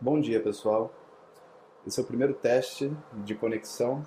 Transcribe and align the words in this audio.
Bom 0.00 0.20
dia, 0.20 0.42
pessoal. 0.42 0.92
Esse 1.86 2.00
é 2.00 2.02
o 2.02 2.06
primeiro 2.06 2.34
teste 2.34 2.94
de 3.12 3.32
conexão 3.34 4.02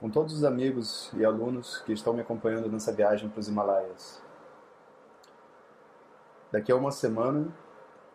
com 0.00 0.10
todos 0.10 0.34
os 0.34 0.42
amigos 0.42 1.10
e 1.14 1.24
alunos 1.24 1.78
que 1.82 1.92
estão 1.92 2.12
me 2.12 2.20
acompanhando 2.20 2.68
nessa 2.68 2.92
viagem 2.92 3.28
para 3.28 3.38
os 3.38 3.46
Himalaias. 3.46 4.20
Daqui 6.50 6.72
a 6.72 6.76
uma 6.76 6.90
semana 6.90 7.46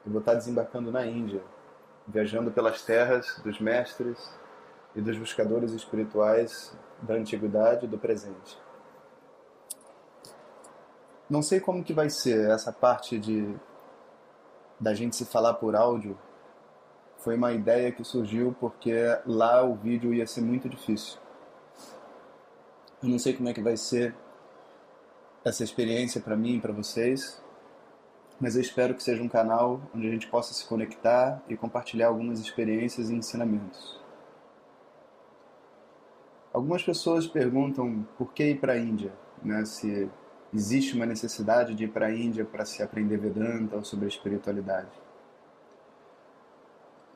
eu 0.06 0.12
vou 0.12 0.20
estar 0.20 0.34
desembarcando 0.34 0.92
na 0.92 1.06
Índia, 1.06 1.42
viajando 2.06 2.52
pelas 2.52 2.84
terras 2.84 3.40
dos 3.44 3.62
mestres 3.62 4.38
e 4.94 5.02
dos 5.02 5.18
buscadores 5.18 5.72
espirituais 5.72 6.78
da 7.02 7.14
antiguidade 7.14 7.86
e 7.86 7.88
do 7.88 7.98
presente. 7.98 8.60
Não 11.30 11.42
sei 11.42 11.62
como 11.62 11.82
que 11.82 11.94
vai 11.94 12.10
ser 12.10 12.50
essa 12.50 12.74
parte 12.74 13.18
de 13.18 13.56
da 14.78 14.94
gente 14.94 15.16
se 15.16 15.26
falar 15.26 15.54
por 15.54 15.76
áudio. 15.76 16.18
Foi 17.24 17.36
uma 17.36 17.54
ideia 17.54 17.92
que 17.92 18.04
surgiu 18.04 18.56
porque 18.60 18.94
lá 19.28 19.64
o 19.64 19.76
vídeo 19.76 20.12
ia 20.12 20.26
ser 20.26 20.42
muito 20.42 20.68
difícil. 20.68 21.20
Eu 23.02 23.10
não 23.10 23.20
sei 23.20 23.34
como 23.34 23.48
é 23.48 23.54
que 23.54 23.62
vai 23.62 23.78
ser 23.78 24.16
essa 25.46 25.64
experiência 25.64 26.20
para 26.20 26.36
mim 26.36 26.56
e 26.56 26.60
para 26.60 26.74
vocês, 26.74 27.40
mas 28.40 28.56
eu 28.56 28.62
espero 28.62 28.96
que 28.96 29.04
seja 29.04 29.22
um 29.22 29.30
canal 29.30 29.80
onde 29.96 30.08
a 30.08 30.12
gente 30.12 30.26
possa 30.28 30.52
se 30.52 30.66
conectar 30.66 31.44
e 31.48 31.56
compartilhar 31.56 32.08
algumas 32.08 32.40
experiências 32.40 33.12
e 33.12 33.14
ensinamentos. 33.14 34.02
Algumas 36.52 36.82
pessoas 36.82 37.28
perguntam 37.28 38.04
por 38.18 38.34
que 38.34 38.46
ir 38.46 38.60
para 38.60 38.74
a 38.74 38.78
Índia, 38.80 39.14
né? 39.44 39.64
Se 39.64 40.10
existe 40.52 40.96
uma 40.96 41.06
necessidade 41.06 41.76
de 41.76 41.84
ir 41.84 41.90
para 41.90 42.08
a 42.08 42.12
Índia 42.12 42.46
para 42.46 42.66
se 42.66 42.82
aprender 42.82 43.18
Vedanta 43.18 43.76
ou 43.76 43.84
sobre 43.84 44.06
a 44.06 44.10
espiritualidade. 44.10 44.90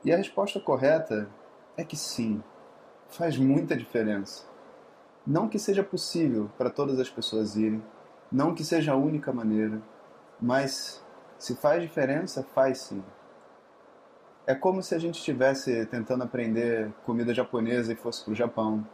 E 0.06 0.14
a 0.14 0.18
resposta 0.18 0.60
correta 0.60 1.28
é 1.76 1.84
que 1.84 1.98
sim, 1.98 2.44
faz 3.10 3.38
muita 3.38 3.76
diferença. 3.76 4.46
Não 5.26 5.50
que 5.50 5.58
seja 5.58 5.84
possível 5.84 6.48
para 6.60 6.70
todas 6.70 7.00
as 7.00 7.10
pessoas 7.10 7.56
irem, 7.56 7.84
não 8.32 8.54
que 8.54 8.64
seja 8.64 8.92
a 8.92 8.96
única 8.96 9.34
maneira, 9.34 9.82
mas 10.40 11.04
se 11.40 11.56
faz 11.56 11.82
diferença, 11.82 12.44
faz 12.44 12.82
sim. 12.82 13.04
É 14.46 14.54
como 14.54 14.84
se 14.84 14.94
a 14.94 15.00
gente 15.00 15.16
estivesse 15.18 15.88
tentando 15.88 16.24
aprender 16.24 16.94
comida 17.04 17.34
japonesa 17.34 17.92
e 17.92 17.96
fosse 17.96 18.24
para 18.24 18.34
o 18.34 18.36
Japão, 18.36 18.88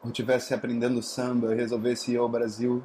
ou 0.00 0.10
estivesse 0.10 0.54
aprendendo 0.54 1.02
samba 1.02 1.52
e 1.52 1.56
resolvesse 1.56 2.12
ir 2.12 2.18
ao 2.18 2.28
Brasil. 2.28 2.84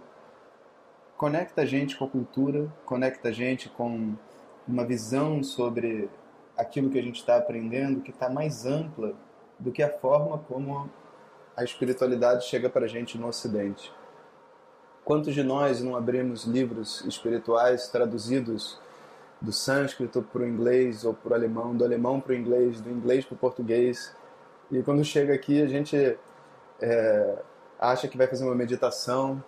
Conecta 1.16 1.62
a 1.62 1.66
gente 1.66 1.96
com 1.96 2.06
a 2.06 2.10
cultura, 2.10 2.74
conecta 2.86 3.30
a 3.30 3.32
gente 3.32 3.70
com 3.70 4.16
uma 4.68 4.84
visão 4.84 5.44
sobre 5.44 6.10
aquilo 6.58 6.90
que 6.90 7.00
a 7.00 7.02
gente 7.02 7.20
está 7.20 7.38
aprendendo 7.38 8.02
que 8.02 8.12
está 8.12 8.30
mais 8.30 8.66
ampla 8.66 9.14
do 9.58 9.72
que 9.72 9.84
a 9.84 9.90
forma 9.90 10.38
como 10.40 10.90
a 11.56 11.64
espiritualidade 11.64 12.46
chega 12.46 12.70
para 12.70 12.86
a 12.86 12.88
gente 12.88 13.18
no 13.18 13.28
Ocidente. 13.28 13.94
Quantos 15.04 15.34
de 15.34 15.44
nós 15.44 15.82
não 15.82 15.96
abrimos 15.96 16.46
livros 16.46 17.02
espirituais 17.06 17.88
traduzidos 17.88 18.80
do 19.40 19.52
sânscrito 19.52 20.22
para 20.22 20.44
o 20.44 20.48
inglês 20.48 21.04
ou 21.04 21.14
para 21.14 21.32
o 21.32 21.34
alemão, 21.34 21.76
do 21.76 21.84
alemão 21.84 22.20
para 22.20 22.34
o 22.34 22.36
inglês, 22.36 22.80
do 22.80 22.90
inglês 22.90 23.26
para 23.26 23.36
o 23.36 23.38
português, 23.38 24.16
e 24.72 24.82
quando 24.84 25.04
chega 25.04 25.34
aqui 25.34 25.62
a 25.62 25.68
gente 25.68 26.18
é, 26.80 27.36
acha 27.80 28.08
que 28.08 28.18
vai 28.18 28.28
fazer 28.28 28.44
uma 28.44 28.56
meditação, 28.56 29.44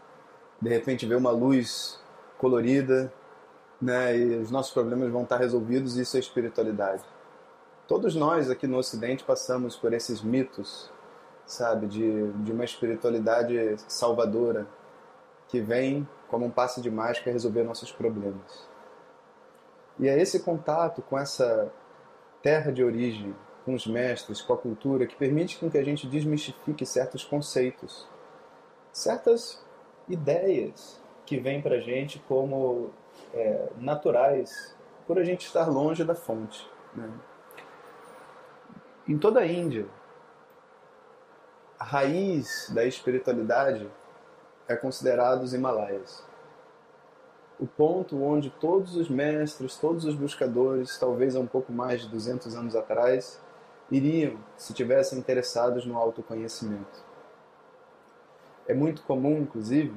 de 0.59 0.69
repente 0.69 1.05
vê 1.05 1.15
uma 1.15 1.31
luz 1.31 1.99
colorida, 2.37 3.13
né, 3.83 4.17
e 4.17 4.37
os 4.37 4.49
nossos 4.49 4.71
problemas 4.71 5.11
vão 5.11 5.23
estar 5.23 5.37
resolvidos, 5.37 5.97
isso 5.97 6.15
é 6.15 6.19
espiritualidade. 6.19 7.03
Todos 7.85 8.15
nós 8.15 8.49
aqui 8.49 8.65
no 8.65 8.77
Ocidente 8.77 9.25
passamos 9.25 9.75
por 9.75 9.91
esses 9.91 10.21
mitos, 10.21 10.89
sabe, 11.45 11.87
de, 11.87 12.31
de 12.31 12.51
uma 12.53 12.63
espiritualidade 12.63 13.75
salvadora, 13.89 14.65
que 15.49 15.59
vem 15.59 16.07
como 16.29 16.45
um 16.45 16.49
passe 16.49 16.81
de 16.81 16.89
mágica 16.89 17.29
resolver 17.29 17.63
nossos 17.63 17.91
problemas. 17.91 18.67
E 19.99 20.07
é 20.07 20.19
esse 20.19 20.39
contato 20.39 21.01
com 21.01 21.19
essa 21.19 21.71
terra 22.41 22.71
de 22.71 22.83
origem, 22.83 23.35
com 23.65 23.73
os 23.73 23.85
mestres, 23.85 24.41
com 24.41 24.53
a 24.53 24.57
cultura, 24.57 25.05
que 25.05 25.15
permite 25.15 25.59
com 25.59 25.69
que 25.69 25.77
a 25.77 25.83
gente 25.83 26.07
desmistifique 26.07 26.85
certos 26.85 27.23
conceitos, 27.25 28.07
certas 28.93 29.61
ideias 30.07 31.01
que 31.25 31.37
vêm 31.37 31.61
para 31.61 31.75
a 31.75 31.79
gente 31.79 32.19
como 32.27 32.91
é, 33.33 33.69
naturais, 33.77 34.75
por 35.07 35.19
a 35.19 35.23
gente 35.23 35.45
estar 35.45 35.67
longe 35.67 36.03
da 36.03 36.15
fonte. 36.15 36.69
Né? 36.95 37.09
Em 39.07 39.17
toda 39.17 39.41
a 39.41 39.45
Índia, 39.45 39.85
a 41.77 41.83
raiz 41.83 42.71
da 42.73 42.85
espiritualidade 42.85 43.89
é 44.67 44.75
considerado 44.75 45.43
os 45.43 45.53
Himalaias. 45.53 46.25
O 47.59 47.67
ponto 47.67 48.21
onde 48.23 48.49
todos 48.49 48.95
os 48.95 49.09
mestres, 49.09 49.77
todos 49.77 50.05
os 50.05 50.15
buscadores, 50.15 50.97
talvez 50.97 51.35
há 51.35 51.39
um 51.39 51.47
pouco 51.47 51.71
mais 51.71 52.01
de 52.01 52.09
200 52.09 52.55
anos 52.55 52.75
atrás, 52.75 53.41
iriam 53.91 54.37
se 54.55 54.73
tivessem 54.73 55.19
interessados 55.19 55.85
no 55.85 55.97
autoconhecimento. 55.97 57.03
É 58.67 58.73
muito 58.73 59.03
comum, 59.03 59.39
inclusive, 59.39 59.93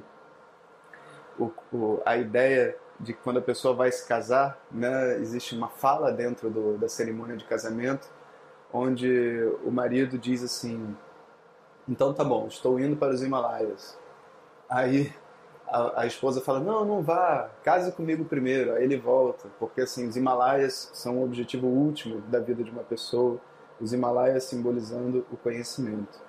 o, 1.38 1.50
o, 1.72 2.02
a 2.04 2.16
ideia 2.16 2.76
de 2.98 3.12
que 3.12 3.20
quando 3.22 3.38
a 3.38 3.42
pessoa 3.42 3.74
vai 3.74 3.92
se 3.92 4.06
casar, 4.06 4.58
né, 4.70 5.18
existe 5.18 5.54
uma 5.54 5.68
fala 5.68 6.12
dentro 6.12 6.50
do, 6.50 6.78
da 6.78 6.88
cerimônia 6.88 7.36
de 7.36 7.44
casamento, 7.44 8.08
onde 8.72 9.42
o 9.64 9.70
marido 9.70 10.18
diz 10.18 10.42
assim: 10.42 10.96
Então 11.88 12.12
tá 12.12 12.24
bom, 12.24 12.46
estou 12.46 12.78
indo 12.80 12.96
para 12.96 13.12
os 13.12 13.22
Himalaias. 13.22 13.98
Aí 14.68 15.12
a, 15.68 16.02
a, 16.02 16.06
esposa 16.06 16.40
fala: 16.40 16.60
Não, 16.60 16.84
não 16.84 17.02
vá, 17.02 17.50
case 17.62 17.92
comigo 17.92 18.24
primeiro. 18.24 18.74
Aí 18.74 18.84
ele 18.84 18.96
volta, 18.96 19.48
porque 19.58 19.82
assim, 19.82 20.08
os 20.08 20.16
Himalaias 20.16 20.90
são 20.92 21.18
o 21.18 21.24
objetivo 21.24 21.66
último 21.66 22.20
da 22.22 22.40
vida 22.40 22.62
de 22.64 22.70
uma 22.70 22.82
pessoa, 22.82 23.38
os 23.80 23.92
Himalaias 23.92 24.44
simbolizando 24.44 25.26
o 25.30 25.36
conhecimento. 25.36 26.24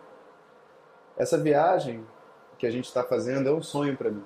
Essa 1.18 1.38
viagem 1.38 2.06
que 2.58 2.68
a 2.68 2.72
gente 2.72 2.86
está 2.86 3.04
fazendo 3.04 3.50
é 3.50 3.52
um 3.52 3.62
sonho 3.62 3.96
para 3.96 4.12
mim. 4.12 4.24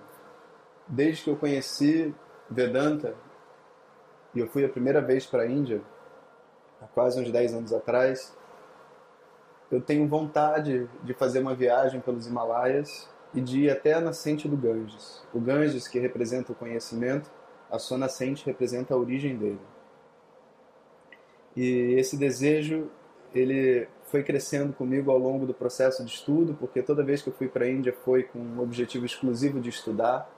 Desde 0.87 1.23
que 1.23 1.29
eu 1.29 1.35
conheci 1.35 2.13
Vedanta, 2.51 3.15
e 4.35 4.39
eu 4.39 4.47
fui 4.47 4.65
a 4.65 4.69
primeira 4.69 4.99
vez 5.01 5.25
para 5.25 5.43
a 5.43 5.47
Índia, 5.47 5.81
há 6.81 6.85
quase 6.85 7.19
uns 7.19 7.31
10 7.31 7.53
anos 7.53 7.73
atrás, 7.73 8.35
eu 9.71 9.79
tenho 9.79 10.05
vontade 10.05 10.89
de 11.01 11.13
fazer 11.13 11.39
uma 11.39 11.55
viagem 11.55 12.01
pelos 12.01 12.27
Himalaias 12.27 13.09
e 13.33 13.39
de 13.39 13.61
ir 13.61 13.69
até 13.69 13.93
a 13.93 14.01
nascente 14.01 14.49
do 14.49 14.57
Ganges. 14.57 15.25
O 15.33 15.39
Ganges, 15.39 15.87
que 15.87 15.97
representa 15.97 16.51
o 16.51 16.55
conhecimento, 16.55 17.31
a 17.71 17.79
sua 17.79 17.97
nascente 17.97 18.45
representa 18.45 18.93
a 18.93 18.97
origem 18.97 19.37
dele. 19.37 19.61
E 21.55 21.95
esse 21.97 22.17
desejo, 22.17 22.89
ele 23.33 23.87
foi 24.07 24.23
crescendo 24.23 24.73
comigo 24.73 25.09
ao 25.09 25.17
longo 25.17 25.45
do 25.45 25.53
processo 25.53 26.03
de 26.03 26.11
estudo, 26.11 26.53
porque 26.59 26.83
toda 26.83 27.01
vez 27.01 27.21
que 27.21 27.29
eu 27.29 27.33
fui 27.33 27.47
para 27.47 27.63
a 27.63 27.69
Índia 27.69 27.93
foi 27.93 28.23
com 28.23 28.39
o 28.39 28.61
objetivo 28.61 29.05
exclusivo 29.05 29.61
de 29.61 29.69
estudar, 29.69 30.29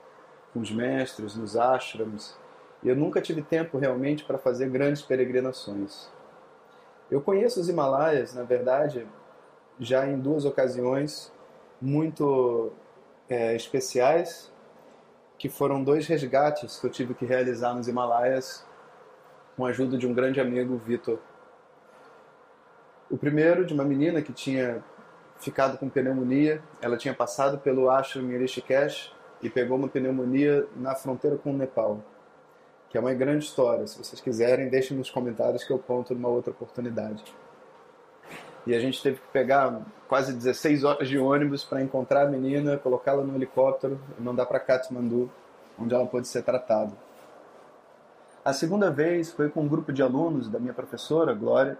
com 0.54 0.60
os 0.60 0.70
mestres, 0.70 1.34
nos 1.34 1.56
ashrams. 1.56 2.36
E 2.82 2.88
eu 2.88 2.94
nunca 2.94 3.20
tive 3.20 3.42
tempo 3.42 3.76
realmente 3.76 4.24
para 4.24 4.38
fazer 4.38 4.70
grandes 4.70 5.02
peregrinações. 5.02 6.08
Eu 7.10 7.20
conheço 7.20 7.60
os 7.60 7.68
Himalaias, 7.68 8.32
na 8.32 8.44
verdade, 8.44 9.06
já 9.80 10.06
em 10.06 10.18
duas 10.18 10.44
ocasiões 10.44 11.32
muito 11.80 12.72
é, 13.28 13.54
especiais, 13.56 14.52
que 15.36 15.48
foram 15.48 15.82
dois 15.82 16.06
resgates 16.06 16.78
que 16.78 16.86
eu 16.86 16.90
tive 16.90 17.14
que 17.14 17.26
realizar 17.26 17.74
nos 17.74 17.88
Himalaias 17.88 18.64
com 19.56 19.66
a 19.66 19.70
ajuda 19.70 19.98
de 19.98 20.06
um 20.06 20.14
grande 20.14 20.40
amigo, 20.40 20.76
Vitor. 20.76 21.18
O 23.10 23.16
primeiro, 23.16 23.66
de 23.66 23.74
uma 23.74 23.84
menina 23.84 24.22
que 24.22 24.32
tinha 24.32 24.82
ficado 25.38 25.76
com 25.78 25.88
pneumonia, 25.88 26.62
ela 26.80 26.96
tinha 26.96 27.12
passado 27.12 27.58
pelo 27.58 27.90
ashram 27.90 28.24
em 28.30 28.38
Rishikesh 28.38 29.13
e 29.44 29.50
pegou 29.50 29.76
uma 29.76 29.88
pneumonia 29.88 30.66
na 30.74 30.94
fronteira 30.94 31.36
com 31.36 31.50
o 31.50 31.56
Nepal, 31.56 32.00
que 32.88 32.96
é 32.96 33.00
uma 33.00 33.12
grande 33.12 33.44
história. 33.44 33.86
Se 33.86 33.98
vocês 33.98 34.18
quiserem, 34.18 34.70
deixem 34.70 34.96
nos 34.96 35.10
comentários 35.10 35.62
que 35.62 35.70
eu 35.70 35.78
conto 35.78 36.14
numa 36.14 36.30
outra 36.30 36.50
oportunidade. 36.50 37.22
E 38.66 38.74
a 38.74 38.80
gente 38.80 39.02
teve 39.02 39.18
que 39.18 39.28
pegar 39.30 39.82
quase 40.08 40.32
16 40.32 40.84
horas 40.84 41.06
de 41.06 41.18
ônibus 41.18 41.62
para 41.62 41.82
encontrar 41.82 42.26
a 42.26 42.30
menina, 42.30 42.78
colocá-la 42.78 43.22
no 43.22 43.36
helicóptero 43.36 44.00
e 44.18 44.22
mandar 44.22 44.46
para 44.46 44.58
Kathmandu, 44.58 45.30
onde 45.78 45.94
ela 45.94 46.06
pôde 46.06 46.26
ser 46.26 46.42
tratada. 46.42 46.92
A 48.42 48.54
segunda 48.54 48.90
vez 48.90 49.30
foi 49.30 49.50
com 49.50 49.60
um 49.60 49.68
grupo 49.68 49.92
de 49.92 50.02
alunos 50.02 50.48
da 50.48 50.58
minha 50.58 50.72
professora, 50.72 51.34
Glória, 51.34 51.76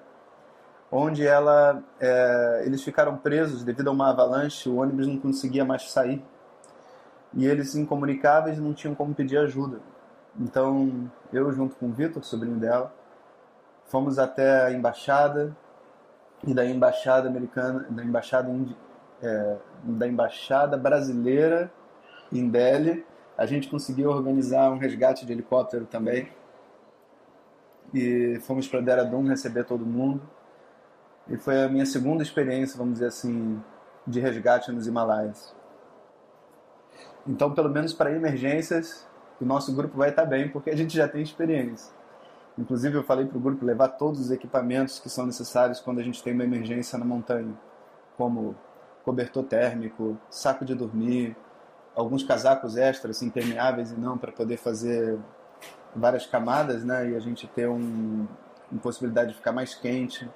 onde 0.93 1.27
ela, 1.27 1.83
é, 1.99 2.65
eles 2.67 2.83
ficaram 2.83 3.17
presos 3.17 3.65
devido 3.65 3.89
a 3.89 3.91
uma 3.91 4.11
avalanche, 4.11 4.69
o 4.69 4.77
ônibus 4.77 5.07
não 5.07 5.19
conseguia 5.19 5.65
mais 5.65 5.91
sair 5.91 6.23
e 7.37 7.47
eles 7.47 7.75
incomunicáveis 7.75 8.59
não 8.59 8.73
tinham 8.73 8.95
como 8.95 9.15
pedir 9.15 9.39
ajuda. 9.39 9.81
Então, 10.39 11.11
eu 11.33 11.53
junto 11.53 11.77
com 11.77 11.87
o 11.87 11.93
Vitor, 11.93 12.23
sobrinho 12.25 12.57
dela, 12.57 12.93
Fomos 13.87 14.19
até 14.19 14.65
a 14.65 14.73
embaixada 14.73 15.57
e 16.47 16.55
da 16.55 16.65
embaixada 16.65 17.29
americana, 17.29 17.87
da 17.91 18.03
embaixada 18.03 18.51
é, 19.23 19.57
da 19.83 20.09
embaixada 20.09 20.77
brasileira 20.77 21.71
em 22.33 22.49
Delhi, 22.49 23.05
a 23.37 23.47
gente 23.47 23.69
conseguiu 23.69 24.11
organizar 24.11 24.71
um 24.71 24.79
resgate 24.79 25.27
de 25.27 25.33
helicóptero 25.33 25.87
também. 25.87 26.29
E 27.93 28.41
fomos 28.41 28.67
para 28.67 28.81
Dehradun 28.81 29.29
receber 29.29 29.65
todo 29.65 29.85
mundo. 29.85 30.23
E 31.29 31.37
foi 31.37 31.63
a 31.63 31.69
minha 31.69 31.87
segunda 31.87 32.23
experiência, 32.23 32.77
vamos 32.77 32.95
dizer 32.95 33.07
assim, 33.07 33.63
de 34.07 34.21
resgate 34.21 34.73
nos 34.73 34.87
Himalaias. 34.87 35.55
Então, 37.27 37.53
pelo 37.53 37.71
menos 37.71 37.93
para 37.93 38.13
emergências, 38.13 39.07
o 39.41 39.45
nosso 39.45 39.75
grupo 39.75 39.97
vai 39.97 40.11
estar 40.11 40.27
bem, 40.27 40.49
porque 40.49 40.71
a 40.71 40.77
gente 40.77 40.95
já 40.95 41.09
tem 41.09 41.23
experiência. 41.23 41.93
Inclusive, 42.57 42.97
eu 42.97 43.03
falei 43.03 43.27
para 43.27 43.37
o 43.37 43.41
grupo 43.41 43.65
levar 43.65 43.89
todos 43.89 44.21
os 44.21 44.31
equipamentos 44.31 44.99
que 45.01 45.09
são 45.09 45.27
necessários 45.27 45.81
quando 45.81 45.99
a 45.99 46.03
gente 46.03 46.23
tem 46.23 46.33
uma 46.33 46.45
emergência 46.45 46.99
na 46.99 47.05
montanha, 47.05 47.53
como 48.17 48.55
cobertor 49.05 49.45
térmico, 49.45 50.17
saco 50.31 50.65
de 50.65 50.75
dormir, 50.75 51.37
alguns 51.97 52.23
casacos 52.23 52.77
extras, 52.77 53.23
impermeáveis 53.23 53.91
e 53.91 53.95
não, 53.95 54.17
para 54.17 54.31
poder 54.33 54.57
fazer 54.57 55.19
várias 55.95 56.27
camadas, 56.27 56.85
né? 56.85 57.11
E 57.11 57.17
a 57.17 57.21
gente 57.21 57.47
ter 57.49 57.69
um, 57.69 58.27
uma 58.71 58.81
possibilidade 58.81 59.31
de 59.31 59.37
ficar 59.37 59.53
mais 59.53 59.75
quente. 59.75 60.29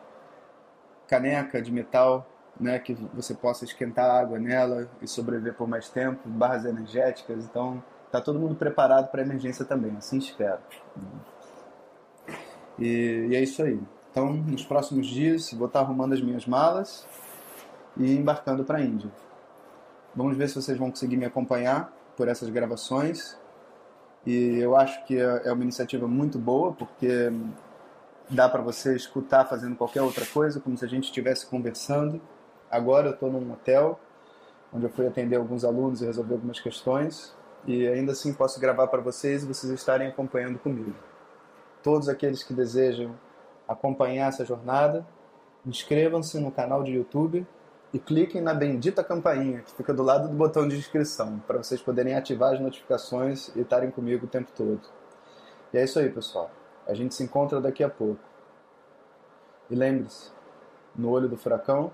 Caneca 1.06 1.62
de 1.62 1.72
metal, 1.72 2.26
né? 2.60 2.78
Que 2.78 2.94
você 3.14 3.34
possa 3.34 3.64
esquentar 3.64 4.10
água 4.10 4.38
nela 4.38 4.88
e 5.00 5.08
sobreviver 5.08 5.54
por 5.54 5.68
mais 5.68 5.88
tempo. 5.88 6.28
Barras 6.28 6.64
energéticas. 6.64 7.44
Então, 7.44 7.82
tá 8.10 8.20
todo 8.20 8.38
mundo 8.38 8.54
preparado 8.54 9.10
para 9.10 9.22
emergência 9.22 9.64
também. 9.64 9.94
Assim 9.96 10.18
espero. 10.18 10.58
E, 12.78 13.28
e, 13.30 13.36
é 13.36 13.42
isso 13.42 13.62
aí. 13.62 13.80
Então, 14.10 14.32
nos 14.32 14.64
próximos 14.64 15.06
dias, 15.06 15.52
vou 15.52 15.66
estar 15.66 15.80
arrumando 15.80 16.12
as 16.12 16.20
minhas 16.20 16.46
malas 16.46 17.06
e 17.96 18.16
embarcando 18.16 18.64
para 18.64 18.78
a 18.78 18.82
Índia. 18.82 19.10
Vamos 20.14 20.36
ver 20.36 20.48
se 20.48 20.54
vocês 20.54 20.78
vão 20.78 20.90
conseguir 20.90 21.16
me 21.16 21.24
acompanhar 21.24 21.92
por 22.16 22.28
essas 22.28 22.48
gravações. 22.48 23.38
E 24.26 24.58
eu 24.58 24.76
acho 24.76 25.04
que 25.06 25.16
é, 25.16 25.42
é 25.44 25.52
uma 25.52 25.62
iniciativa 25.62 26.08
muito 26.08 26.38
boa, 26.38 26.72
porque 26.72 27.30
dá 28.28 28.48
para 28.48 28.60
você 28.60 28.94
escutar 28.94 29.44
fazendo 29.46 29.76
qualquer 29.76 30.02
outra 30.02 30.26
coisa, 30.26 30.60
como 30.60 30.76
se 30.76 30.84
a 30.84 30.88
gente 30.88 31.04
estivesse 31.04 31.46
conversando. 31.46 32.20
Agora 32.70 33.08
eu 33.08 33.14
estou 33.14 33.30
num 33.30 33.52
hotel, 33.52 33.98
onde 34.72 34.84
eu 34.84 34.90
fui 34.90 35.06
atender 35.06 35.36
alguns 35.36 35.64
alunos 35.64 36.02
e 36.02 36.06
resolver 36.06 36.34
algumas 36.34 36.60
questões, 36.60 37.34
e 37.66 37.86
ainda 37.86 38.12
assim 38.12 38.32
posso 38.32 38.60
gravar 38.60 38.86
para 38.86 39.00
vocês 39.00 39.42
e 39.42 39.46
vocês 39.46 39.72
estarem 39.72 40.08
acompanhando 40.08 40.58
comigo. 40.58 40.94
Todos 41.82 42.08
aqueles 42.08 42.42
que 42.42 42.52
desejam 42.52 43.14
acompanhar 43.66 44.28
essa 44.28 44.44
jornada, 44.44 45.06
inscrevam-se 45.66 46.38
no 46.38 46.50
canal 46.50 46.82
de 46.82 46.92
YouTube 46.92 47.46
e 47.92 47.98
cliquem 47.98 48.40
na 48.40 48.52
bendita 48.52 49.02
campainha 49.02 49.60
que 49.60 49.72
fica 49.72 49.94
do 49.94 50.02
lado 50.02 50.28
do 50.28 50.34
botão 50.34 50.68
de 50.68 50.76
inscrição, 50.76 51.38
para 51.46 51.58
vocês 51.58 51.80
poderem 51.80 52.14
ativar 52.14 52.52
as 52.54 52.60
notificações 52.60 53.48
e 53.56 53.60
estarem 53.60 53.90
comigo 53.90 54.26
o 54.26 54.28
tempo 54.28 54.50
todo. 54.54 54.80
E 55.72 55.78
é 55.78 55.84
isso 55.84 55.98
aí, 55.98 56.10
pessoal. 56.10 56.50
A 56.86 56.94
gente 56.94 57.14
se 57.14 57.22
encontra 57.22 57.60
daqui 57.60 57.82
a 57.82 57.88
pouco. 57.88 58.20
E 59.70 59.74
lembre-se, 59.74 60.30
no 60.96 61.10
olho 61.10 61.28
do 61.28 61.36
furacão, 61.36 61.92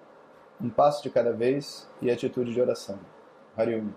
um 0.60 0.70
passo 0.70 1.02
de 1.02 1.10
cada 1.10 1.32
vez 1.32 1.88
e 2.00 2.10
atitude 2.10 2.52
de 2.52 2.60
oração. 2.60 2.98
Harium. 3.56 3.90